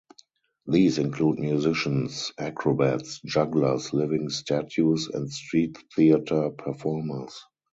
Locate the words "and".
5.07-5.29